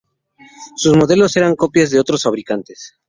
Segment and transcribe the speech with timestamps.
[0.77, 2.95] Sus modelos eran copias de otros fabricantes.